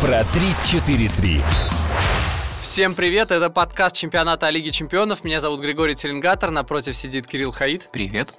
[0.00, 1.42] про 3-4-3.
[2.62, 5.24] Всем привет, это подкаст чемпионата Лиги Чемпионов.
[5.24, 7.90] Меня зовут Григорий Теленгатор, напротив сидит Кирилл Хаид.
[7.92, 8.34] Привет.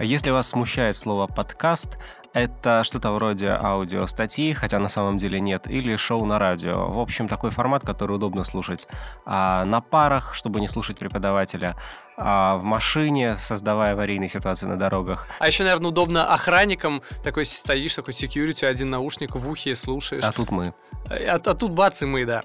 [0.00, 1.98] Если вас смущает слово «подкаст»,
[2.32, 6.88] это что-то вроде аудиостатьи, хотя на самом деле нет, или шоу на радио.
[6.90, 8.88] В общем, такой формат, который удобно слушать
[9.24, 11.76] а, на парах, чтобы не слушать преподавателя,
[12.16, 15.26] в машине, создавая аварийные ситуации на дорогах.
[15.38, 17.02] А еще, наверное, удобно охранникам.
[17.22, 20.24] Такой стоишь, такой security, один наушник в ухе, слушаешь.
[20.24, 20.74] А тут мы.
[21.08, 22.42] А, а, а тут бац и мы, да.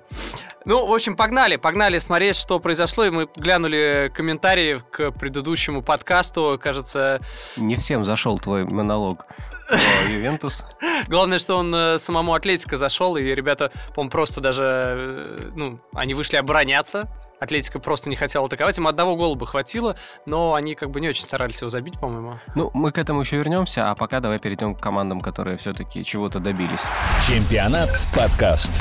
[0.66, 3.05] Ну, в общем, погнали, погнали смотреть, что произошло.
[3.05, 6.59] И мы глянули комментарии к предыдущему подкасту.
[6.62, 7.21] Кажется...
[7.57, 9.26] Не всем зашел твой монолог.
[10.09, 10.65] Ювентус.
[11.07, 16.15] Главное, что он э, самому Атлетика зашел, и ребята, по-моему, просто даже, э, ну, они
[16.15, 17.07] вышли обороняться,
[17.39, 18.77] Атлетика просто не хотела атаковать.
[18.77, 22.39] Им одного гола бы хватило, но они как бы не очень старались его забить, по-моему.
[22.55, 26.39] Ну, мы к этому еще вернемся, а пока давай перейдем к командам, которые все-таки чего-то
[26.39, 26.81] добились.
[27.27, 28.71] Чемпионат подкаст.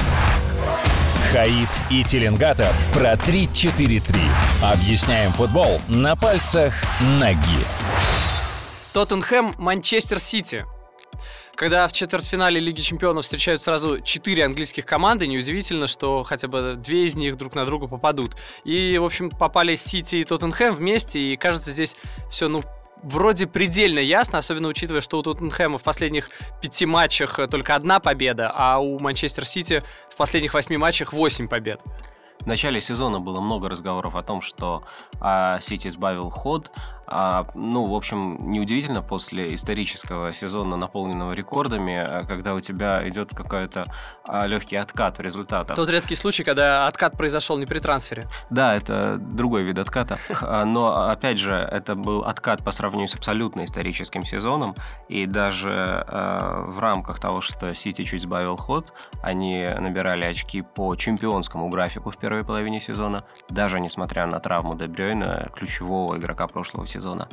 [1.33, 4.17] Хаид и Теленгатор про 3-4-3.
[4.63, 6.75] Объясняем футбол на пальцах
[7.21, 7.39] ноги.
[8.95, 10.65] Тоттенхэм, Манчестер Сити.
[11.59, 17.07] Когда в четвертьфинале Лиги Чемпионов встречают сразу четыре английских команды, неудивительно, что хотя бы две
[17.07, 18.37] из них друг на друга попадут.
[18.63, 21.97] И, в общем, попали Сити и Тоттенхэм вместе, и кажется, здесь
[22.31, 22.63] все, ну,
[23.03, 26.31] вроде предельно ясно, особенно учитывая, что у Тоттенхэма в последних
[26.63, 31.83] пяти матчах только одна победа, а у Манчестер Сити в последних восьми матчах восемь побед.
[32.39, 34.85] В начале сезона было много разговоров о том, что
[35.21, 36.71] а, Сити сбавил ход,
[37.11, 43.31] а, ну, в общем, неудивительно после исторического сезона, наполненного рекордами, а, когда у тебя идет
[43.35, 43.87] какой-то
[44.27, 45.75] а, легкий откат в результатах.
[45.75, 48.27] Тот редкий случай, когда откат произошел не при трансфере.
[48.51, 50.19] Да, это другой вид отката.
[50.43, 54.75] А, но, опять же, это был откат по сравнению с абсолютно историческим сезоном.
[55.09, 55.71] И даже
[56.07, 58.93] а, в рамках того, что Сити чуть сбавил ход,
[59.23, 65.49] они набирали очки по чемпионскому графику в первой половине сезона, даже несмотря на травму Дебрёйна,
[65.55, 67.29] ключевого игрока прошлого сезона сезона.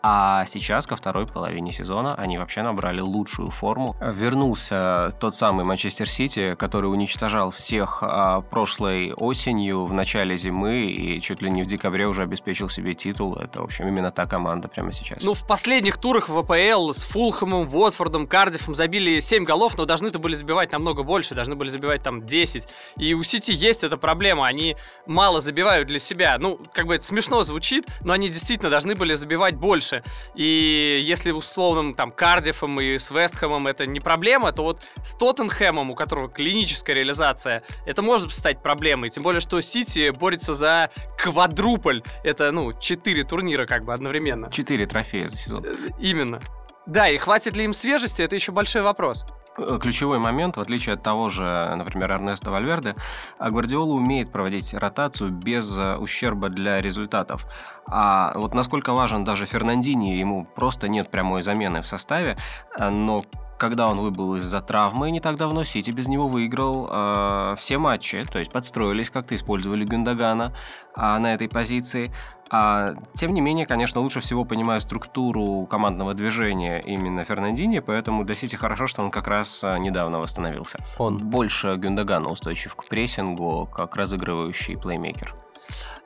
[0.00, 3.96] А сейчас, ко второй половине сезона, они вообще набрали лучшую форму.
[4.00, 11.20] Вернулся тот самый Манчестер Сити, который уничтожал всех а, прошлой осенью, в начале зимы и
[11.20, 13.34] чуть ли не в декабре уже обеспечил себе титул.
[13.34, 15.24] Это, в общем, именно та команда прямо сейчас.
[15.24, 20.20] Ну, в последних турах в АПЛ с Фулхэмом, Уотфордом, Кардифом забили 7 голов, но должны-то
[20.20, 22.68] были забивать намного больше, должны были забивать там 10.
[22.98, 24.76] И у Сити есть эта проблема, они
[25.06, 26.36] мало забивают для себя.
[26.38, 30.02] Ну, как бы это смешно звучит, но они действительно должны были забивать больше.
[30.34, 35.90] И если условным там Кардифом и с Вестхэмом это не проблема, то вот с Тоттенхэмом,
[35.90, 39.10] у которого клиническая реализация, это может стать проблемой.
[39.10, 42.02] Тем более, что Сити борется за квадруполь.
[42.24, 44.50] Это, ну, четыре турнира как бы одновременно.
[44.50, 45.64] Четыре трофея за сезон.
[45.64, 46.40] Э, именно.
[46.86, 49.26] Да, и хватит ли им свежести, это еще большой вопрос.
[49.58, 52.94] Э, ключевой момент, в отличие от того же, например, Эрнеста Вальверде,
[53.38, 57.46] Гвардиола умеет проводить ротацию без э, ущерба для результатов.
[57.86, 62.36] А вот насколько важен даже Фернандини, ему просто нет прямой замены в составе,
[62.78, 63.24] э, но
[63.58, 68.22] когда он выбыл из-за травмы не так давно, Сити без него выиграл э, все матчи,
[68.22, 70.54] то есть подстроились, как-то использовали Гюндагана
[70.94, 72.12] э, на этой позиции.
[72.50, 78.34] А, тем не менее, конечно, лучше всего понимаю структуру командного движения именно Фернандини, поэтому для
[78.34, 80.78] Сити хорошо, что он как раз а, недавно восстановился.
[80.98, 85.34] Он больше Гюндагана устойчив к прессингу, как разыгрывающий плеймейкер.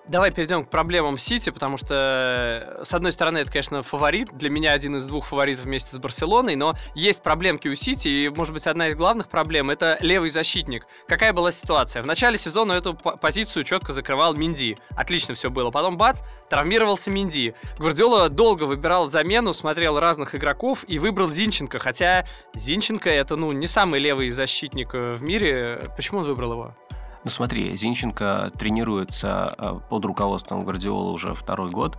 [0.08, 4.36] Давай перейдем к проблемам Сити, потому что, с одной стороны, это, конечно, фаворит.
[4.36, 8.28] Для меня один из двух фаворитов вместе с Барселоной, но есть проблемки у Сити, и,
[8.28, 10.86] может быть, одна из главных проблем— это левый защитник.
[11.06, 12.02] Какая была ситуация?
[12.02, 14.76] В начале сезона эту позицию четко закрывал Минди.
[14.96, 15.70] Отлично все было.
[15.70, 17.54] Потом, бац, травмировался Минди.
[17.78, 23.68] Гвардиола долго выбирал замену, смотрел разных игроков и выбрал Зинченко, хотя Зинченко— это, ну, не
[23.68, 25.80] самый левый защитник э, в мире.
[25.96, 26.76] Почему он выбрал его?
[27.24, 31.96] Ну смотри, Зинченко тренируется э, под руководством Гвардиола уже второй год,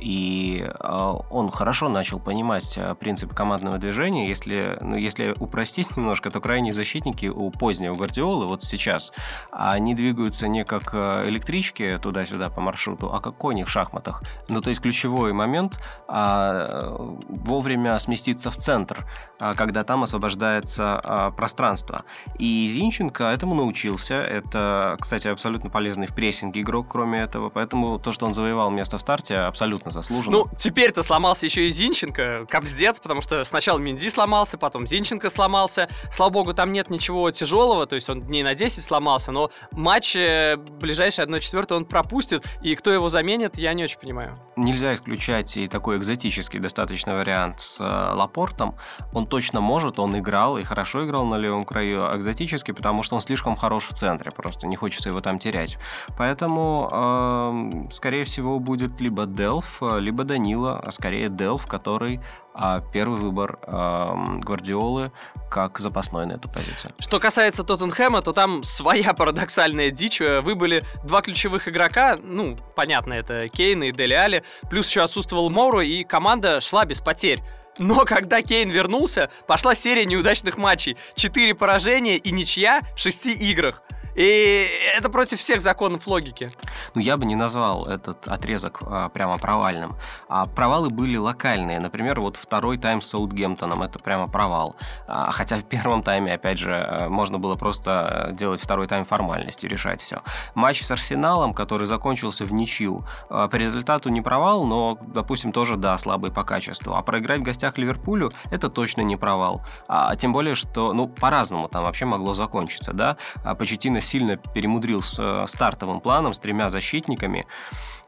[0.00, 4.28] и э, он хорошо начал понимать э, принципы командного движения.
[4.28, 9.12] Если, ну, если упростить немножко, то крайние защитники у позднего Гвардиолы, вот сейчас,
[9.50, 14.22] они двигаются не как электрички туда-сюда по маршруту, а как кони в шахматах.
[14.48, 19.06] Ну, то есть ключевой момент а, вовремя сместиться в центр,
[19.38, 22.04] а, когда там освобождается а, пространство.
[22.38, 24.14] И Зинченко этому научился.
[24.14, 27.50] Это это, кстати, абсолютно полезный в прессинге игрок, кроме этого.
[27.50, 30.38] Поэтому то, что он завоевал место в старте, абсолютно заслуженно.
[30.38, 35.88] Ну, теперь-то сломался еще и Зинченко, капздец, потому что сначала Минди сломался, потом Зинченко сломался.
[36.10, 40.16] Слава богу, там нет ничего тяжелого, то есть он дней на 10 сломался, но матч
[40.16, 44.38] э, ближайший 1-4 он пропустит, и кто его заменит, я не очень понимаю.
[44.56, 48.76] Нельзя исключать и такой экзотический достаточно вариант с э, Лапортом.
[49.12, 53.20] Он точно может, он играл и хорошо играл на левом краю, экзотически, потому что он
[53.20, 55.78] слишком хорош в центре, просто не хочется его там терять.
[56.16, 62.20] Поэтому, э, скорее всего, будет либо Делф, либо Данила, а скорее Делф, который
[62.58, 65.12] а первый выбор э, Гвардиолы
[65.50, 66.90] как запасной на эту позицию.
[66.98, 70.20] Что касается Тоттенхэма, то там своя парадоксальная дичь.
[70.20, 75.84] Выбыли два ключевых игрока, ну, понятно, это Кейн и Дели Али, плюс еще отсутствовал Моро,
[75.84, 77.42] и команда шла без потерь.
[77.78, 80.96] Но когда Кейн вернулся, пошла серия неудачных матчей.
[81.14, 83.82] Четыре поражения и ничья в шести играх.
[84.16, 84.66] И
[84.96, 86.50] это против всех законов логики.
[86.94, 89.96] Ну, я бы не назвал этот отрезок а, прямо провальным.
[90.28, 91.80] А провалы были локальные.
[91.80, 94.76] Например, вот второй тайм с Саутгемптоном, это прямо провал.
[95.06, 99.04] А, хотя в первом тайме, опять же, э, можно было просто э, делать второй тайм
[99.04, 100.22] формальностью, решать все.
[100.54, 105.76] Матч с Арсеналом, который закончился в ничью, э, по результату не провал, но, допустим, тоже,
[105.76, 106.94] да, слабый по качеству.
[106.94, 109.62] А проиграть в гостях Ливерпулю, это точно не провал.
[109.88, 113.18] А, тем более, что, ну, по-разному там вообще могло закончиться, да.
[113.44, 117.46] А Почетина сильно перемудрил с э, стартовым планом, с тремя защитниками.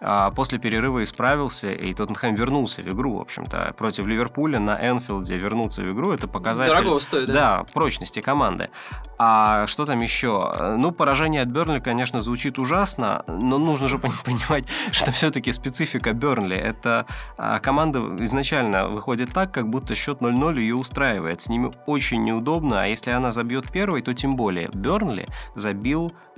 [0.01, 5.37] А после перерыва исправился, и Тоттенхэм вернулся в игру, в общем-то, против Ливерпуля на Энфилде
[5.37, 6.73] вернуться в игру, это показатель...
[6.73, 7.33] Дорого стоит, да?
[7.33, 8.71] Да, прочности команды.
[9.19, 10.55] А что там еще?
[10.79, 16.57] Ну, поражение от Бернли, конечно, звучит ужасно, но нужно же понимать, что все-таки специфика Бернли.
[16.57, 17.07] Это
[17.37, 21.43] а, команда изначально выходит так, как будто счет 0-0 ее устраивает.
[21.43, 24.71] С ними очень неудобно, а если она забьет первой, то тем более.
[24.73, 25.88] Бернли забил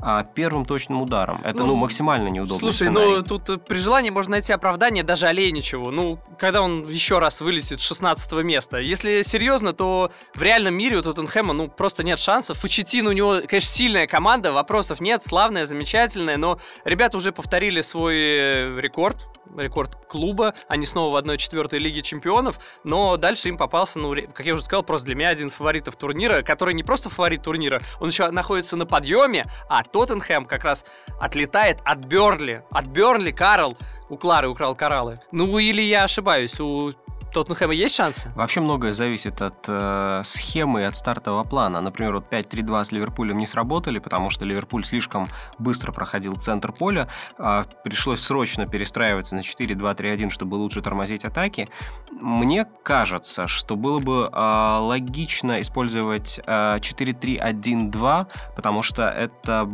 [0.03, 1.41] а, первым точным ударом.
[1.45, 2.59] Это, ну, ну максимально неудобно.
[2.59, 3.17] Слушай, сценарий.
[3.17, 5.91] ну тут при желании можно найти оправдание даже Олейничеву.
[5.91, 8.79] Ну, когда он еще раз вылезет с 16 места.
[8.79, 12.59] Если серьезно, то в реальном мире у Тоттенхэма, ну, просто нет шансов.
[12.59, 18.17] Фачетин у него, конечно, сильная команда, вопросов нет, славная, замечательная, но ребята уже повторили свой
[18.17, 20.55] э, рекорд рекорд клуба.
[20.69, 24.83] Они снова в 1-4 Лиге Чемпионов, но дальше им попался, ну, как я уже сказал,
[24.83, 28.77] просто для меня один из фаворитов турнира, который не просто фаворит турнира, он еще находится
[28.77, 30.85] на подъеме, а Тоттенхэм как раз
[31.21, 32.63] отлетает от Бернли.
[32.71, 33.77] От Бернли Карл
[34.09, 35.21] у Клары украл кораллы.
[35.33, 36.93] Ну, или я ошибаюсь, у
[37.33, 38.33] Тоттенхэма есть шансы?
[38.35, 41.81] Вообще многое зависит от э, схемы и от стартового плана.
[41.81, 45.29] Например, вот 5-3-2 с Ливерпулем не сработали, потому что Ливерпуль слишком
[45.59, 47.07] быстро проходил центр поля.
[47.39, 51.69] Э, пришлось срочно перестраиваться на 4-2-3-1, чтобы лучше тормозить атаки.
[52.11, 59.71] Мне кажется, что было бы э, логично использовать э, 4-3-1-2, потому что это,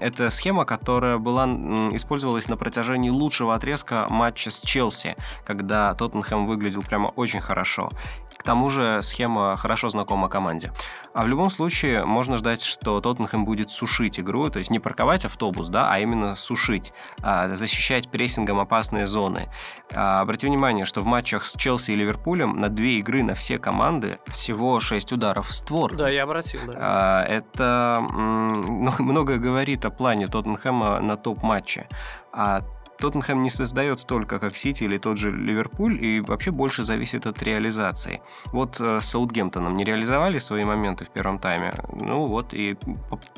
[0.00, 1.44] это схема, которая была,
[1.92, 7.90] использовалась на протяжении лучшего отрезка матча с Челси, когда Тоттенхэм выглядел прямо очень хорошо.
[8.36, 10.70] К тому же схема хорошо знакома команде.
[11.12, 15.24] А в любом случае можно ждать, что Тоттенхэм будет сушить игру, то есть не парковать
[15.24, 19.48] автобус, да, а именно сушить, а, защищать прессингом опасные зоны.
[19.92, 23.58] А, обрати внимание, что в матчах с Челси и Ливерпулем на две игры на все
[23.58, 25.96] команды всего 6 ударов в створ.
[25.96, 26.72] Да, я обратил, да.
[26.76, 28.06] А, это
[29.00, 31.88] много говорит о плане Тоттенхэма на топ-матче.
[32.32, 32.62] А
[32.98, 37.42] Тоттенхэм не создает столько, как Сити или тот же Ливерпуль, и вообще больше зависит от
[37.42, 38.22] реализации.
[38.46, 42.76] Вот э, с Саутгемптоном не реализовали свои моменты в первом тайме, ну вот и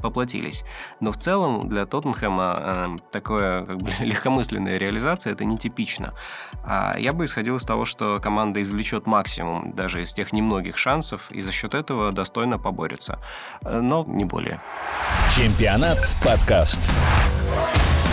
[0.02, 0.64] поплатились.
[1.00, 6.14] Но в целом для Тоттенхэма э, такое как бы, легкомысленная реализация это нетипично.
[6.64, 11.30] А я бы исходил из того, что команда извлечет максимум даже из тех немногих шансов,
[11.30, 13.18] и за счет этого достойно поборется.
[13.62, 14.60] Э, но не более.
[15.34, 16.88] Чемпионат подкаст.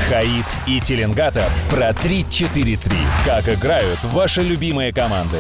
[0.09, 2.95] Хаид и Теленгатор про 3-4-3.
[3.25, 5.39] Как играют ваши любимые команды.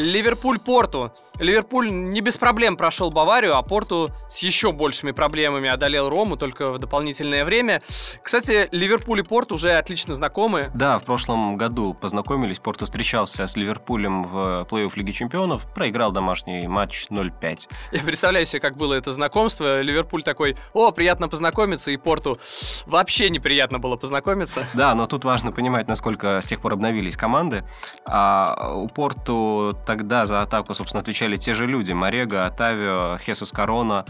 [0.00, 1.12] Ливерпуль-Порту.
[1.38, 6.70] Ливерпуль не без проблем прошел Баварию, а Порту с еще большими проблемами одолел Рому только
[6.70, 7.80] в дополнительное время.
[8.22, 10.70] Кстати, Ливерпуль и Порту уже отлично знакомы.
[10.74, 12.58] Да, в прошлом году познакомились.
[12.58, 17.68] Порту встречался с Ливерпулем в плей-офф Лиги Чемпионов, проиграл домашний матч 0-5.
[17.92, 19.80] Я представляю себе, как было это знакомство.
[19.80, 22.38] Ливерпуль такой, о, приятно познакомиться, и Порту
[22.86, 24.66] вообще неприятно было познакомиться.
[24.74, 27.64] Да, но тут важно понимать, насколько с тех пор обновились команды.
[28.06, 31.90] А у Порту тогда за атаку, собственно, отвечали те же люди.
[31.90, 34.04] Марега, Атавио, Хесус Корона.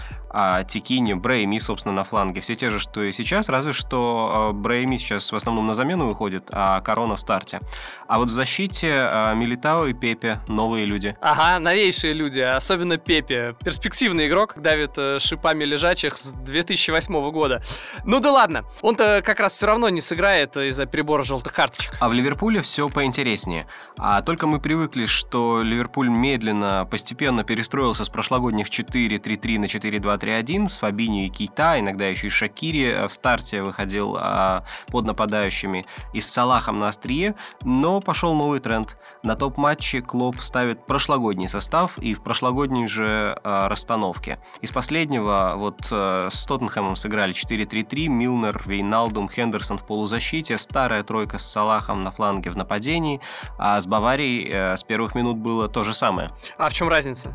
[0.69, 2.41] Тикини, Брейми, собственно, на фланге.
[2.41, 6.45] Все те же, что и сейчас, разве что Брейми сейчас в основном на замену выходит,
[6.53, 7.61] а Корона в старте.
[8.07, 11.17] А вот в защите Милитао и Пепе новые люди.
[11.21, 13.57] Ага, новейшие люди, особенно Пепе.
[13.65, 17.61] Перспективный игрок, давит э, шипами лежачих с 2008 года.
[18.05, 21.97] Ну да ладно, он-то как раз все равно не сыграет из-за перебора желтых карточек.
[21.99, 23.67] А в Ливерпуле все поинтереснее.
[23.99, 30.79] А только мы привыкли, что Ливерпуль медленно, постепенно перестроился с прошлогодних 4-3-3 на 4-2-3-1 с
[30.79, 36.21] Фабини и Кейта, иногда еще и Шакири э, в старте выходил а, под нападающими и
[36.21, 38.97] с Салахом на острие, но пошел новый тренд.
[39.23, 44.39] На топ-матче Клоп ставит прошлогодний состав и в прошлогодней же э, расстановке.
[44.63, 51.37] Из последнего вот э, с Тоттенхэмом сыграли 4-3-3, Милнер, Вейналдум, Хендерсон в полузащите, старая тройка
[51.37, 53.21] с Салахом на фланге в нападении,
[53.59, 56.31] а с Баварией э, с первых минут было то же самое.
[56.57, 57.35] А в чем разница?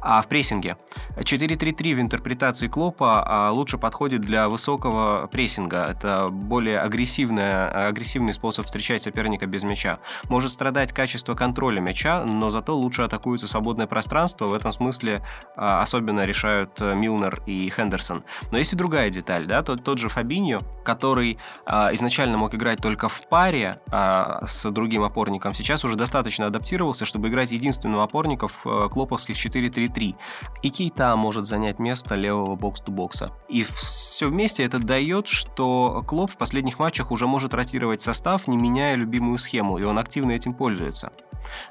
[0.00, 0.76] А в прессинге.
[1.16, 5.84] 4-3-3 в интерпретации Клопа а, лучше подходит для высокого прессинга.
[5.84, 9.98] Это более агрессивная, агрессивный способ встречать соперника без мяча.
[10.28, 14.46] Может страдать качество контроля мяча, но зато лучше атакуется свободное пространство.
[14.46, 15.22] В этом смысле
[15.56, 18.24] а, особенно решают э, Милнер и Хендерсон.
[18.50, 19.46] Но есть и другая деталь.
[19.46, 19.62] Да?
[19.62, 25.54] Тот, тот же Фабиньо, который а, изначально мог играть только в паре с другим опорником,
[25.54, 30.14] сейчас уже достаточно адаптировался, чтобы играть единственным опорником э, клоповских 4-3 4-3.
[30.62, 33.30] И Кейта может занять место левого бокс-то-бокса.
[33.48, 38.56] И все вместе это дает, что Клоп в последних матчах уже может ротировать состав, не
[38.56, 41.12] меняя любимую схему, и он активно этим пользуется.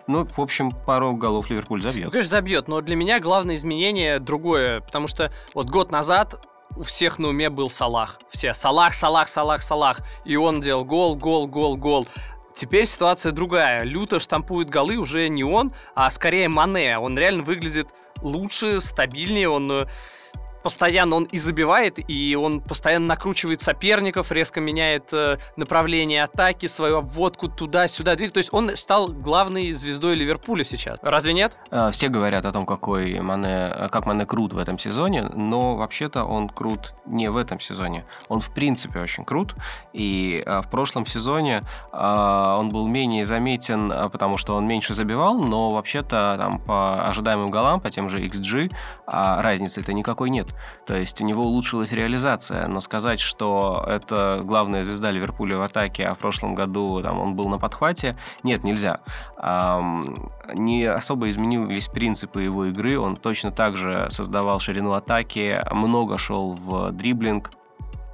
[0.08, 2.06] Ну, в общем, пару голов Ливерпуль забьет.
[2.06, 6.46] Ну, конечно, забьет, но для меня главное изменение другое, потому что вот год назад
[6.76, 8.20] у всех на уме был Салах.
[8.30, 10.00] Все Салах, Салах, Салах, Салах.
[10.26, 12.08] И он делал гол, гол, гол, гол.
[12.58, 13.84] Теперь ситуация другая.
[13.84, 16.98] Люто штампует голы уже не он, а скорее Мане.
[16.98, 17.90] Он реально выглядит
[18.24, 19.88] лучше, стабильнее, он э,
[20.68, 26.98] постоянно он и забивает, и он постоянно накручивает соперников, резко меняет э, направление атаки, свою
[26.98, 28.18] обводку туда-сюда.
[28.18, 31.00] То есть он стал главной звездой Ливерпуля сейчас.
[31.02, 31.58] Разве нет?
[31.72, 36.26] Э, все говорят о том, какой Мане, как Мане крут в этом сезоне, но вообще-то
[36.26, 38.04] он крут не в этом сезоне.
[38.28, 39.56] Он в принципе очень крут,
[39.94, 44.94] и э, в прошлом сезоне э, он был менее заметен, э, потому что он меньше
[44.94, 48.70] забивал, но вообще-то там по ожидаемым голам, по тем же XG,
[49.06, 50.48] а разницы-то никакой нет.
[50.86, 56.06] То есть у него улучшилась реализация, но сказать, что это главная звезда Ливерпуля в атаке,
[56.06, 59.00] а в прошлом году там, он был на подхвате, нет, нельзя.
[60.54, 66.54] Не особо изменились принципы его игры, он точно так же создавал ширину атаки, много шел
[66.54, 67.52] в дриблинг,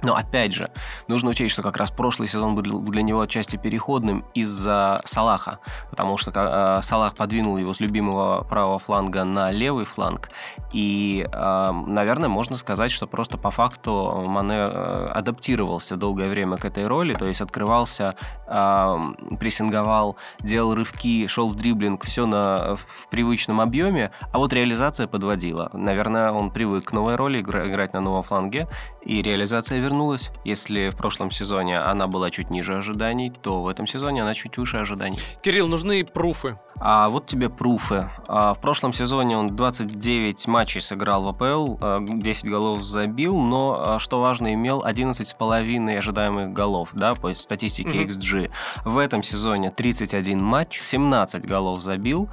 [0.04, 0.68] но опять же,
[1.08, 5.58] нужно учесть, что как раз прошлый сезон был для него отчасти переходным из-за Салаха,
[5.90, 10.30] потому что э, Салах подвинул его с любимого правого фланга на левый фланг,
[10.72, 16.64] и, э, наверное, можно сказать, что просто по факту Мане э, адаптировался долгое время к
[16.64, 18.14] этой роли, то есть открывался,
[18.46, 25.70] прессинговал, делал рывки, шел в дриблинг, все на, в привычном объеме, а вот реализация подводила.
[25.72, 28.68] Наверное, он привык к новой роли, играть на новом фланге,
[29.04, 30.30] и реализация вернулась.
[30.44, 34.56] Если в прошлом сезоне она была чуть ниже ожиданий, то в этом сезоне она чуть
[34.56, 35.18] выше ожиданий.
[35.42, 36.58] Кирилл, нужны пруфы.
[36.80, 38.10] А вот тебе пруфы.
[38.26, 41.76] А в прошлом сезоне он 29 матчей сыграл в АПЛ,
[42.20, 48.08] 10 голов забил, но, а, что важно, имел 11,5 ожидаемых голов, да, по статистике mm-hmm.
[48.08, 48.50] XG.
[48.84, 52.28] В этом сезоне 31 матч, 17 голов забил,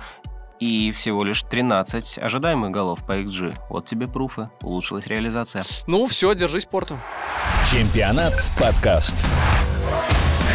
[0.62, 3.53] и всего лишь 13 ожидаемых голов по XG.
[3.70, 4.50] Вот тебе пруфы.
[4.62, 5.63] Улучшилась реализация.
[5.88, 7.00] Ну, все, держись, Порту.
[7.70, 9.15] Чемпионат подкаст.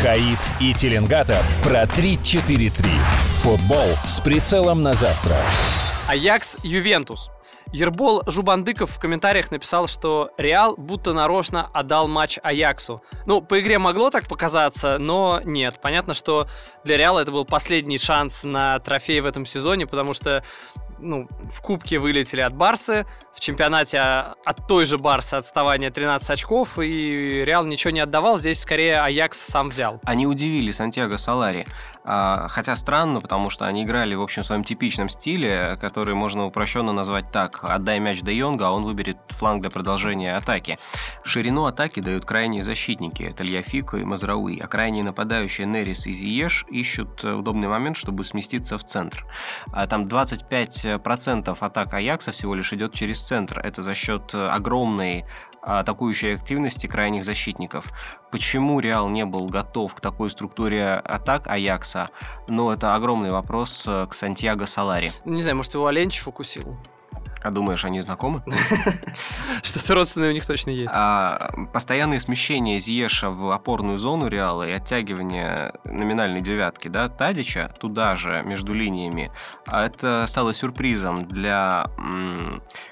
[0.01, 2.87] Хаид и Теленгатор про 3-4-3.
[3.43, 5.37] Футбол с прицелом на завтра.
[6.09, 7.31] Аякс Ювентус.
[7.73, 13.03] Ербол Жубандыков в комментариях написал, что Реал будто нарочно отдал матч Аяксу.
[13.27, 15.81] Ну, по игре могло так показаться, но нет.
[15.81, 16.47] Понятно, что
[16.85, 20.45] для Реала это был последний шанс на трофей в этом сезоне, потому что
[20.99, 26.79] ну, в Кубке вылетели от Барсы, в чемпионате от той же Барсы отставание 13 очков,
[26.79, 30.01] и Реал ничего не отдавал, здесь скорее Аякс сам взял.
[30.05, 31.67] Они удивили Сантьяго Салари.
[32.09, 36.47] А, хотя странно, потому что они играли, в общем, в своем типичном стиле, который можно
[36.47, 37.59] упрощенно назвать так.
[37.63, 40.79] Отдай мяч Де Йонга, а он выберет фланг для продолжения атаки.
[41.25, 43.25] Ширину атаки дают крайние защитники.
[43.25, 44.61] Это Льяфико и Мазрауи.
[44.61, 49.27] А крайние нападающие Нерис и Зиеш ищут удобный момент, чтобы сместиться в центр.
[49.73, 53.59] А там 25% атак Аякса всего лишь идет через центр.
[53.59, 55.25] Это за счет огромной
[55.67, 57.93] атакующей активности крайних защитников.
[58.31, 62.11] Почему Реал не был готов к такой структуре атак Аякса?
[62.49, 65.13] Ну, это огромный вопрос э, к Сантьяго Салари.
[65.25, 66.77] Не знаю, может, его Оленчев укусил?
[67.47, 68.43] А думаешь, они знакомы?
[69.63, 70.93] Что-то родственное у них точно есть.
[70.93, 78.17] А, постоянные смещения Зиеша в опорную зону Реала и оттягивание номинальной девятки, да, Тадича туда
[78.17, 79.31] же, между линиями,
[79.69, 81.87] а это стало сюрпризом для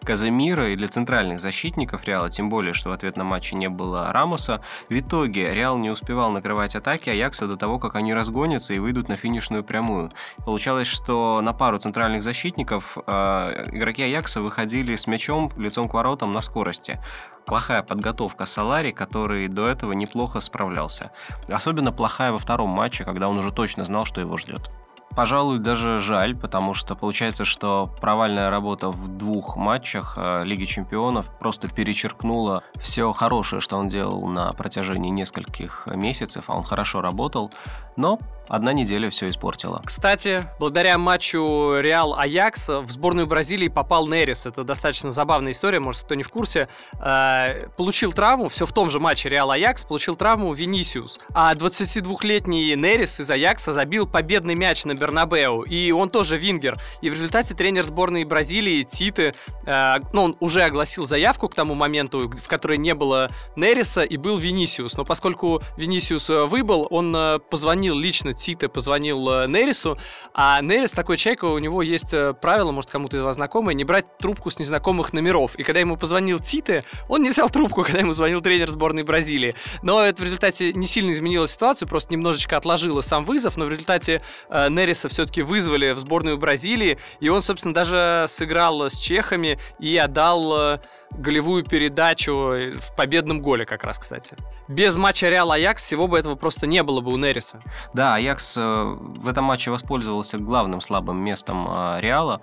[0.04, 4.12] Казамира и для центральных защитников Реала, тем более, что в ответ на матче не было
[4.12, 4.60] Рамоса.
[4.88, 9.08] В итоге Реал не успевал накрывать атаки Аякса до того, как они разгонятся и выйдут
[9.08, 10.12] на финишную прямую.
[10.44, 16.32] Получалось, что на пару центральных защитников э, игроки Аякса выходили с мячом лицом к воротам
[16.32, 17.00] на скорости
[17.44, 21.10] плохая подготовка Салари, который до этого неплохо справлялся.
[21.48, 24.70] Особенно плохая во втором матче, когда он уже точно знал, что его ждет.
[25.16, 31.30] Пожалуй, даже жаль, потому что получается, что провальная работа в двух матчах э, Лиги Чемпионов
[31.38, 37.52] просто перечеркнула все хорошее, что он делал на протяжении нескольких месяцев, а он хорошо работал,
[37.96, 38.18] но
[38.48, 39.80] одна неделя все испортила.
[39.84, 44.46] Кстати, благодаря матчу Реал Аякс в сборную Бразилии попал Нерис.
[44.46, 46.68] Это достаточно забавная история, может, кто не в курсе.
[47.00, 51.20] Э, получил травму, все в том же матче Реал Аякс, получил травму Винисиус.
[51.32, 55.62] А 22-летний Нерис из Аякса забил победный мяч на Бернабеу.
[55.62, 56.76] И он тоже вингер.
[57.02, 59.34] И в результате тренер сборной Бразилии Титы,
[59.66, 64.16] э, ну, он уже огласил заявку к тому моменту, в которой не было Нериса и
[64.16, 64.96] был Винисиус.
[64.96, 69.98] Но поскольку Винисиус э, выбыл, он э, позвонил лично Тите позвонил э, Нерису,
[70.32, 74.18] а Нерис такой человек, у него есть правило, может, кому-то из вас знакомое, не брать
[74.18, 75.54] трубку с незнакомых номеров.
[75.56, 79.54] И когда ему позвонил Тите, он не взял трубку, когда ему звонил тренер сборной Бразилии.
[79.82, 83.68] Но это в результате не сильно изменило ситуацию, просто немножечко отложило сам вызов, но в
[83.68, 89.58] результате э, Нериса все-таки вызвали в сборную Бразилии, и он, собственно, даже сыграл с чехами
[89.78, 90.56] и отдал...
[90.56, 90.78] Э,
[91.16, 94.36] голевую передачу в победном голе как раз, кстати.
[94.68, 97.62] Без матча Реал Аякс всего бы этого просто не было бы у Нериса.
[97.92, 102.40] Да, Аякс э, в этом матче воспользовался главным слабым местом э, Реала.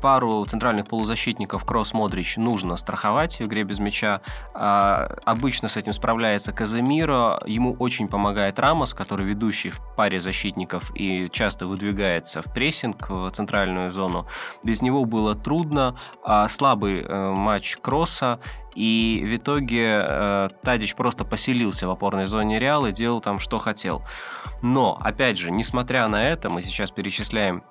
[0.00, 4.22] Пару центральных полузащитников Кросс Модрич нужно страховать в игре без мяча.
[4.54, 7.40] А, обычно с этим справляется Каземиро.
[7.46, 13.30] Ему очень помогает Рамос, который ведущий в паре защитников и часто выдвигается в прессинг в
[13.30, 14.26] центральную зону.
[14.62, 15.96] Без него было трудно.
[16.22, 18.40] А, слабый э, матч Кросса,
[18.74, 23.58] и в итоге э, Тадич просто поселился в опорной зоне Реала и делал там, что
[23.58, 24.02] хотел.
[24.62, 27.64] Но, опять же, несмотря на это, мы сейчас перечисляем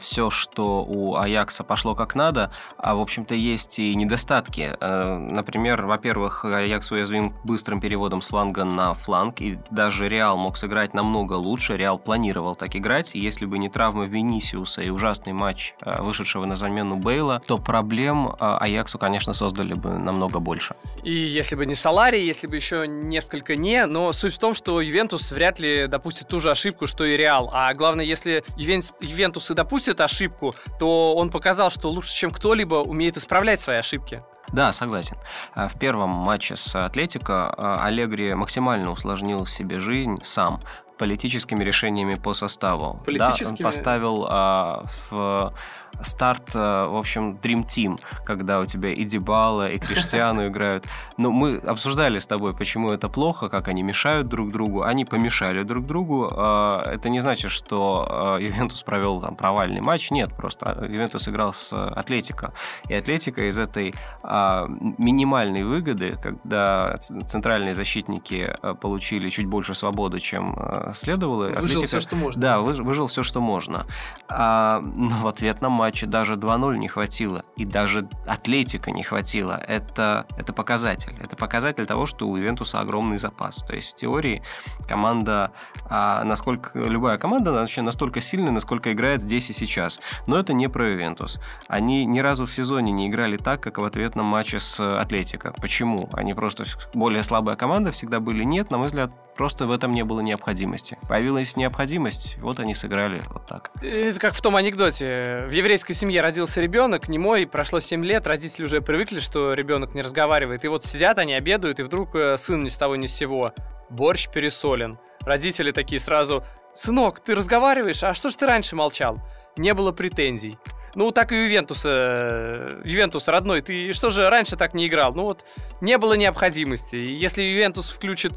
[0.00, 4.76] все, что у Аякса пошло как надо, а, в общем-то, есть и недостатки.
[4.80, 10.56] А, например, во-первых, Аякс уязвим быстрым переводом с фланга на фланг, и даже Реал мог
[10.56, 11.76] сыграть намного лучше.
[11.76, 16.56] Реал планировал так играть, если бы не травма Венисиуса и ужасный матч, а, вышедшего на
[16.56, 20.74] замену Бейла, то проблем а, Аяксу, конечно, создали бы намного больше.
[21.02, 24.80] И если бы не Салари, если бы еще несколько не, но суть в том, что
[24.80, 27.50] Ювентус вряд ли допустит ту же ошибку, что и Реал.
[27.52, 33.16] А главное, если Ювентус и допустит ошибку, то он показал, что лучше, чем кто-либо, умеет
[33.16, 34.22] исправлять свои ошибки.
[34.52, 35.16] Да, согласен.
[35.54, 40.60] А, в первом матче с Атлетико а, Аллегри максимально усложнил себе жизнь сам
[40.98, 43.00] политическими решениями по составу.
[43.06, 43.58] Политическими?
[43.58, 45.54] Да, он поставил а, в
[46.02, 50.86] старт, э, в общем, Dream Team, когда у тебя и Дебала, и Криштиану играют.
[51.16, 54.82] Но мы обсуждали с тобой, почему это плохо, как они мешают друг другу.
[54.82, 56.30] Они помешали друг другу.
[56.32, 60.10] А, это не значит, что а, Ювентус провел там провальный матч.
[60.10, 62.52] Нет, просто Ювентус играл с Атлетико.
[62.88, 70.56] И Атлетика из этой а, минимальной выгоды, когда центральные защитники получили чуть больше свободы, чем
[70.94, 71.48] следовало.
[71.48, 72.40] Выжил Атлетика, все, что можно.
[72.40, 73.86] Да, выжил, выжил все, что можно.
[74.28, 79.52] А, но в ответ на матче даже 2-0 не хватило, и даже Атлетика не хватило.
[79.66, 81.14] Это, это показатель.
[81.18, 83.64] Это показатель того, что у Ивентуса огромный запас.
[83.64, 84.42] То есть в теории
[84.86, 85.52] команда,
[85.88, 90.00] а, насколько любая команда вообще настолько сильная, насколько играет здесь и сейчас.
[90.26, 91.40] Но это не про Ивентус.
[91.66, 95.54] Они ни разу в сезоне не играли так, как в ответном матче с Атлетико.
[95.62, 96.10] Почему?
[96.12, 98.44] Они просто более слабая команда всегда были?
[98.44, 100.98] Нет, на мой взгляд, Просто в этом не было необходимости.
[101.08, 103.70] Появилась необходимость, вот они сыграли вот так.
[103.80, 105.46] Это как в том анекдоте.
[105.48, 109.94] В еврейской семье родился ребенок, не мой, прошло 7 лет, родители уже привыкли, что ребенок
[109.94, 110.64] не разговаривает.
[110.64, 113.52] И вот сидят они, обедают, и вдруг э, сын ни с того ни с сего.
[113.88, 114.98] Борщ пересолен.
[115.20, 116.42] Родители такие сразу,
[116.74, 118.02] «Сынок, ты разговариваешь?
[118.02, 119.20] А что ж ты раньше молчал?»
[119.56, 120.58] Не было претензий.
[120.96, 121.88] Ну, так и Ювентуса.
[121.88, 125.14] Э, Ювентус родной, ты что же раньше так не играл?
[125.14, 125.44] Ну вот,
[125.80, 126.96] не было необходимости.
[126.96, 128.32] Если Ювентус включит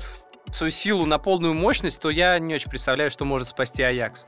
[0.51, 4.27] свою силу на полную мощность, то я не очень представляю, что может спасти Аякс.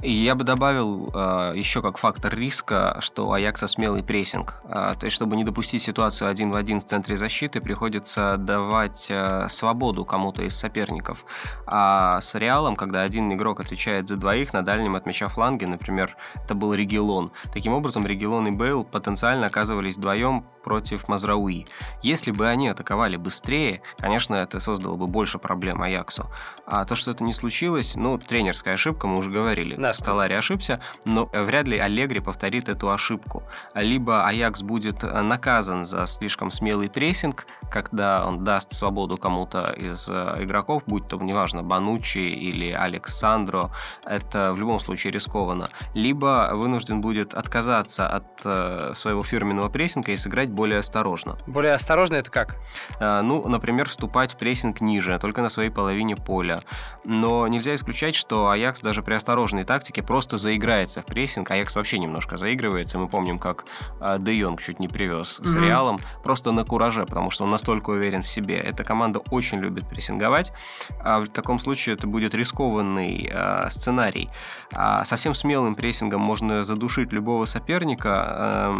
[0.00, 4.54] И я бы добавил э, еще как фактор риска, что Аякса смелый прессинг.
[4.64, 9.08] Э, то есть, чтобы не допустить ситуацию один в один в центре защиты, приходится давать
[9.10, 11.24] э, свободу кому-то из соперников.
[11.66, 16.16] А с Реалом, когда один игрок отвечает за двоих на дальнем от мяча фланге, например,
[16.44, 17.32] это был Регелон.
[17.52, 21.66] Таким образом, Регелон и Бейл потенциально оказывались вдвоем против Мазрауи.
[22.02, 26.26] Если бы они атаковали быстрее, конечно, это создало бы больше проблем Аяксу.
[26.66, 29.76] А то, что это не случилось, ну, тренерская ошибка, мы уже говорили.
[29.76, 29.94] Да.
[29.94, 33.44] Столари ошибся, но вряд ли Аллегри повторит эту ошибку.
[33.74, 40.44] Либо Аякс будет наказан за слишком смелый прессинг, когда он даст свободу кому-то из э,
[40.44, 43.70] игроков, будь то, неважно, Банучи или Александро,
[44.04, 45.68] это в любом случае рискованно.
[45.94, 51.38] Либо вынужден будет отказаться от э, своего фирменного прессинга и сыграть более осторожно.
[51.46, 52.56] Более осторожно это как?
[52.98, 56.58] А, ну, например, вступать в прессинг ниже, только на своей половине поля.
[57.04, 61.48] Но нельзя исключать, что Аякс даже при осторожной тактике просто заиграется в прессинг.
[61.52, 62.98] Аякс вообще немножко заигрывается.
[62.98, 63.66] Мы помним, как
[64.00, 65.46] а, Де Йонг чуть не привез mm-hmm.
[65.46, 65.98] с Реалом.
[66.24, 68.56] Просто на кураже, потому что он настолько уверен в себе.
[68.58, 70.52] Эта команда очень любит прессинговать.
[70.98, 74.28] А в таком случае это будет рискованный а, сценарий.
[74.74, 78.74] А совсем смелым прессингом можно задушить любого соперника а,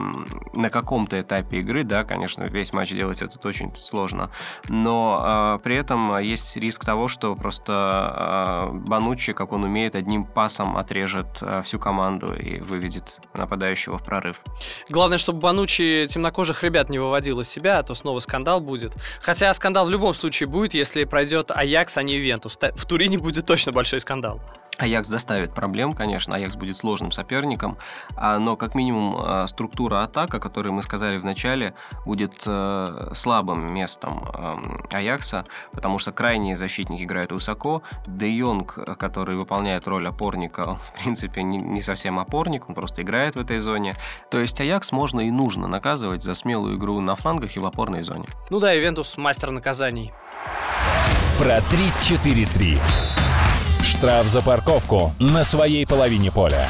[0.55, 1.68] на каком-то этапе игры.
[1.69, 4.31] Да, конечно, весь матч делать это очень сложно.
[4.69, 10.25] Но а, при этом есть риск того, что просто а, Банучи, как он умеет, одним
[10.25, 14.43] пасом отрежет а, всю команду и выведет нападающего в прорыв.
[14.89, 18.95] Главное, чтобы Банучи темнокожих ребят не выводил из себя, а то снова скандал будет.
[19.21, 22.59] Хотя скандал в любом случае будет, если пройдет Аякс, а не Ивентус.
[22.75, 24.41] В Турине будет точно большой скандал.
[24.79, 27.77] Аякс доставит проблем, конечно, Аякс будет сложным соперником,
[28.17, 33.11] а, но как минимум а, структура атак, о которой мы сказали в начале, будет э,
[33.15, 37.83] слабым местом эм, Аякса, потому что крайние защитники играют высоко.
[38.07, 43.37] Де Йонг, который выполняет роль опорника, он, в принципе, не совсем опорник, он просто играет
[43.37, 43.95] в этой зоне.
[44.31, 48.03] То есть Аякс можно и нужно наказывать за смелую игру на флангах и в опорной
[48.03, 48.27] зоне.
[48.51, 50.13] Ну да, Ивентус мастер наказаний.
[51.39, 53.28] Про 3-4-3.
[53.89, 56.69] Штраф за парковку на своей половине поля.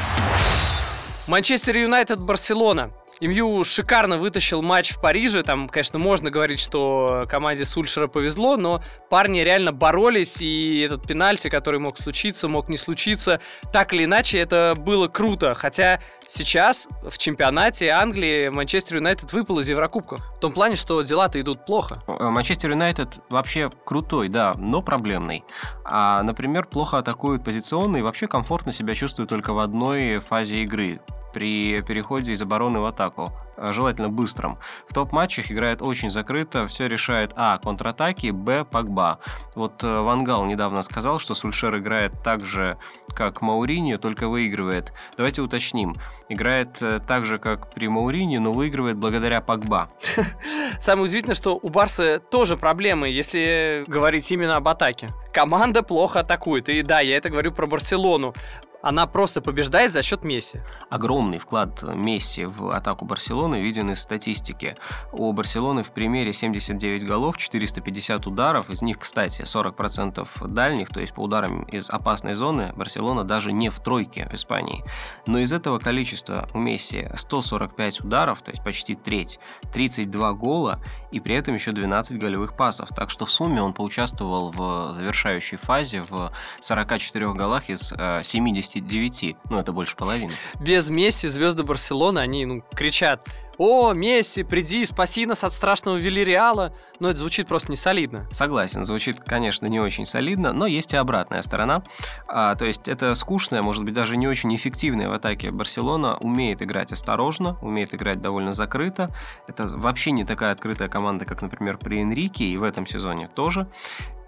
[1.26, 2.90] Манчестер Юнайтед Барселона.
[3.20, 5.42] МЮ шикарно вытащил матч в Париже.
[5.42, 11.48] Там, конечно, можно говорить, что команде Сульшера повезло, но парни реально боролись, и этот пенальти,
[11.48, 13.40] который мог случиться, мог не случиться.
[13.72, 15.54] Так или иначе, это было круто.
[15.54, 20.20] Хотя сейчас в чемпионате Англии Манчестер Юнайтед выпал из Еврокубков.
[20.36, 22.02] В том плане, что дела-то идут плохо.
[22.06, 25.44] Э, Манчестер Юнайтед вообще крутой, да, но проблемный.
[25.84, 31.00] А, например, плохо атакуют позиционно и вообще комфортно себя чувствуют только в одной фазе игры
[31.32, 34.58] при переходе из обороны в атаку, э, желательно быстрым.
[34.88, 37.58] В топ-матчах играет очень закрыто, все решает А.
[37.58, 38.64] Контратаки, Б.
[38.64, 39.18] Погба.
[39.54, 42.78] Вот э, Вангал недавно сказал, что Сульшер играет так же,
[43.14, 44.92] как Маурини, только выигрывает.
[45.16, 45.96] Давайте уточним.
[46.28, 49.90] Играет э, так же, как при Маурини, но выигрывает благодаря Погба.
[50.80, 55.10] Самое удивительное, что у Барса тоже проблемы, если говорить именно об атаке.
[55.32, 56.68] Команда плохо атакует.
[56.68, 58.34] И да, я это говорю про Барселону
[58.82, 60.60] она просто побеждает за счет Месси.
[60.88, 64.76] Огромный вклад Месси в атаку Барселоны виден из статистики.
[65.12, 71.14] У Барселоны в примере 79 голов, 450 ударов, из них, кстати, 40% дальних, то есть
[71.14, 74.84] по ударам из опасной зоны, Барселона даже не в тройке в Испании.
[75.26, 79.40] Но из этого количества у Месси 145 ударов, то есть почти треть,
[79.72, 82.90] 32 гола и при этом еще 12 голевых пасов.
[82.90, 88.80] Так что в сумме он поучаствовал в завершающей фазе в 44 голах из 70 э,
[88.80, 89.36] 59.
[89.50, 90.32] Ну, это больше половины.
[90.60, 93.26] Без Месси звезды Барселоны, они ну, кричат
[93.58, 98.28] «О, Месси, приди, спаси нас от страшного Вильяреала!» Но это звучит просто не солидно.
[98.30, 101.82] Согласен, звучит, конечно, не очень солидно, но есть и обратная сторона.
[102.28, 106.62] А, то есть это скучная, может быть, даже не очень эффективная в атаке Барселона умеет
[106.62, 109.10] играть осторожно, умеет играть довольно закрыто.
[109.48, 113.68] Это вообще не такая открытая команда, как, например, при Энрике, и в этом сезоне тоже.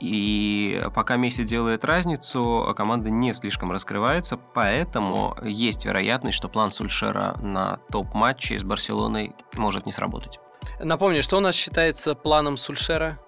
[0.00, 7.36] И пока Месси делает разницу, команда не слишком раскрывается, поэтому есть вероятность, что план Сульшера
[7.42, 9.19] на топ-матче с Барселоной
[9.56, 10.38] может не сработать.
[10.78, 13.18] Напомню, что у нас считается планом Сульшера?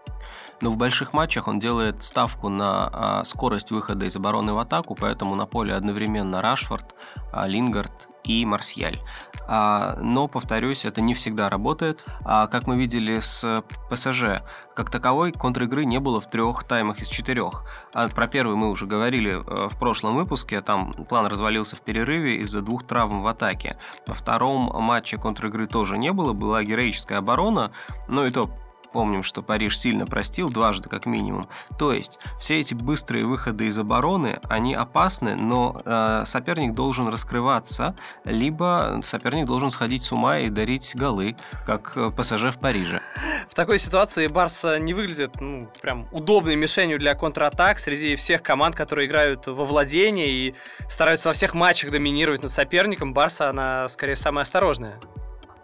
[0.61, 4.95] Но в больших матчах он делает ставку на а, скорость выхода из обороны в атаку,
[4.95, 6.95] поэтому на поле одновременно Рашфорд,
[7.33, 9.01] а, Лингард и Марсиаль.
[9.47, 12.05] А, но, повторюсь, это не всегда работает.
[12.25, 14.43] А, как мы видели с ПСЖ,
[14.75, 17.65] как таковой контр-игры не было в трех таймах из четырех.
[17.93, 22.37] А про первый мы уже говорили э, в прошлом выпуске, там план развалился в перерыве
[22.39, 23.77] из-за двух травм в атаке.
[24.07, 27.73] Во втором матче контр-игры тоже не было, была героическая оборона,
[28.09, 28.51] но и то
[28.93, 31.49] помним, что Париж сильно простил, дважды как минимум.
[31.79, 37.95] То есть все эти быстрые выходы из обороны, они опасны, но э, соперник должен раскрываться,
[38.25, 43.01] либо соперник должен сходить с ума и дарить голы, как э, ПСЖ в Париже.
[43.49, 48.77] В такой ситуации Барса не выглядит ну, прям удобной мишенью для контратак среди всех команд,
[48.77, 50.55] которые играют во владение и
[50.89, 53.15] стараются во всех матчах доминировать над соперником.
[53.15, 54.99] Барса, она скорее самая осторожная.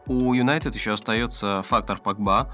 [0.09, 2.53] У Юнайтед еще остается фактор Пакба,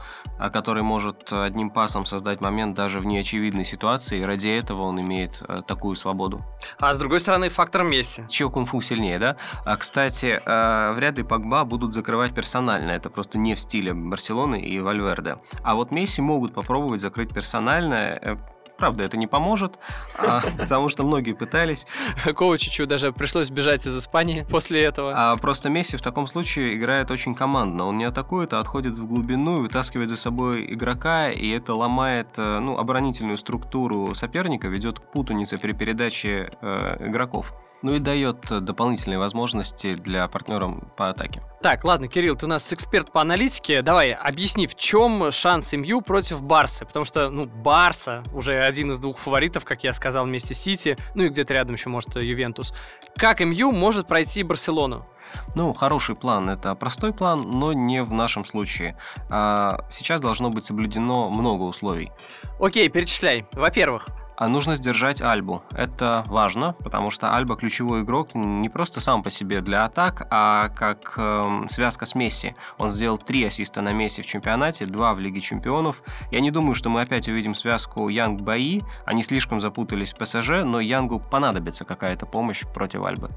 [0.52, 5.42] который может одним пасом создать момент даже в неочевидной ситуации, и ради этого он имеет
[5.46, 6.44] э, такую свободу.
[6.78, 8.24] А с другой стороны, фактор Месси.
[8.28, 9.36] Чего кунг-фу сильнее, да?
[9.64, 14.60] А, кстати, э, вряд ли Пакба будут закрывать персонально, это просто не в стиле Барселоны
[14.60, 15.36] и Вальверде.
[15.62, 18.36] А вот Месси могут попробовать закрыть персонально, э,
[18.76, 19.78] Правда, это не поможет,
[20.18, 21.86] а, потому что многие пытались.
[22.24, 25.12] Ковачичу даже пришлось бежать из Испании после этого.
[25.14, 27.86] А просто Месси в таком случае играет очень командно.
[27.86, 32.58] Он не атакует, а отходит в глубину, вытаскивает за собой игрока, и это ломает э,
[32.58, 39.18] ну, оборонительную структуру соперника, ведет к путанице при передаче э, игроков ну и дает дополнительные
[39.18, 41.42] возможности для партнеров по атаке.
[41.62, 43.82] Так, ладно, Кирилл, ты у нас эксперт по аналитике.
[43.82, 46.86] Давай, объясни, в чем шанс МЮ против Барса?
[46.86, 50.96] Потому что, ну, Барса уже один из двух фаворитов, как я сказал, вместе с Сити,
[51.14, 52.74] ну и где-то рядом еще, может, Ювентус.
[53.16, 55.06] Как МЮ может пройти Барселону?
[55.54, 56.48] Ну, хороший план.
[56.48, 58.96] Это простой план, но не в нашем случае.
[59.28, 62.12] А сейчас должно быть соблюдено много условий.
[62.60, 63.46] Окей, перечисляй.
[63.52, 65.62] Во-первых, а нужно сдержать Альбу.
[65.72, 70.68] Это важно, потому что Альба ключевой игрок не просто сам по себе для атак, а
[70.70, 72.54] как э, связка с Месси.
[72.78, 76.02] Он сделал три ассиста на Месси в чемпионате, два в Лиге чемпионов.
[76.30, 78.82] Я не думаю, что мы опять увидим связку Янг-Баи.
[79.06, 83.30] Они слишком запутались в ПСЖ, но Янгу понадобится какая-то помощь против Альбы.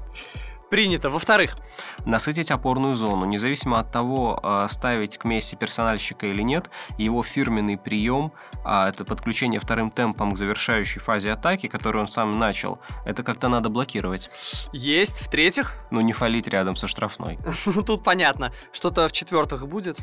[0.70, 1.08] Принято.
[1.08, 1.56] Во-вторых,
[2.04, 3.24] насытить опорную зону.
[3.24, 8.32] Независимо от того, э, ставить к Месси персональщика или нет, его фирменный прием,
[8.64, 13.48] а это подключение вторым темпом к завершающей фазе атаки, которую он сам начал, это как-то
[13.48, 14.30] надо блокировать.
[14.72, 15.22] Есть.
[15.26, 15.74] В-третьих?
[15.90, 17.38] Ну, не фалить рядом со штрафной.
[17.78, 18.52] Ну, тут понятно.
[18.72, 19.98] Что-то в-четвертых будет?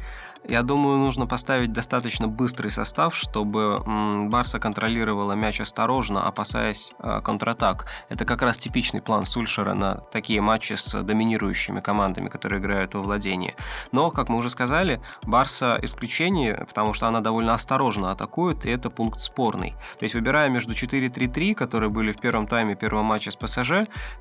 [0.47, 3.83] Я думаю, нужно поставить достаточно быстрый состав, чтобы
[4.29, 7.87] Барса контролировала мяч осторожно, опасаясь э, контратак.
[8.09, 12.93] Это как раз типичный план Сульшера на такие матчи матчи с доминирующими командами, которые играют
[12.93, 13.55] во владении.
[13.91, 18.89] Но, как мы уже сказали, Барса исключение, потому что она довольно осторожно атакует, и это
[18.89, 19.71] пункт спорный.
[19.99, 23.71] То есть, выбирая между 4-3-3, которые были в первом тайме первого матча с ПСЖ,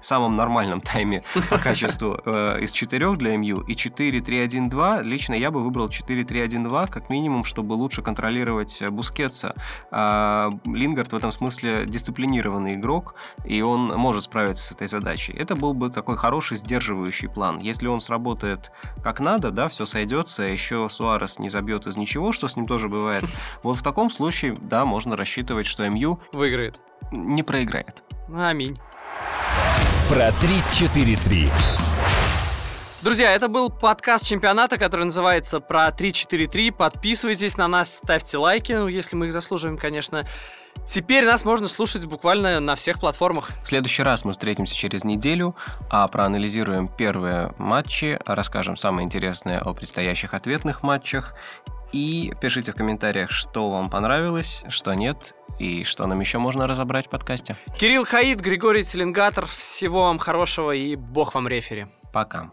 [0.02, 5.62] самом нормальном тайме по качеству э, из 4 для МЮ, и 4-3-1-2, лично я бы
[5.62, 9.54] выбрал 4-3-1-2, как минимум, чтобы лучше контролировать Бускетса.
[9.92, 15.32] А Лингард в этом смысле дисциплинированный игрок, и он может справиться с этой задачей.
[15.32, 17.58] Это был бы такой хороший сдерживающий план.
[17.58, 18.70] Если он сработает
[19.02, 22.88] как надо, да, все сойдется, еще Суарес не забьет из ничего, что с ним тоже
[22.88, 23.24] бывает.
[23.62, 26.80] Вот в таком случае, да, можно рассчитывать, что МЮ выиграет.
[27.12, 28.02] Не проиграет.
[28.34, 28.78] Аминь.
[30.08, 31.50] Про 3-4-3.
[33.02, 36.72] Друзья, это был подкаст чемпионата, который называется «Про 3-4-3».
[36.72, 40.26] Подписывайтесь на нас, ставьте лайки, ну, если мы их заслуживаем, конечно.
[40.86, 43.50] Теперь нас можно слушать буквально на всех платформах.
[43.62, 45.56] В следующий раз мы встретимся через неделю,
[45.90, 51.34] а проанализируем первые матчи, расскажем самое интересное о предстоящих ответных матчах
[51.92, 57.06] и пишите в комментариях, что вам понравилось, что нет, и что нам еще можно разобрать
[57.06, 57.56] в подкасте.
[57.78, 61.86] Кирилл Хаид, Григорий Теленгатор, всего вам хорошего и бог вам рефери.
[62.12, 62.50] Пока.